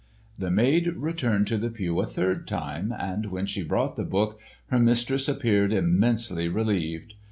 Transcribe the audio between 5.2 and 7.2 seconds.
appeared immensely relieved.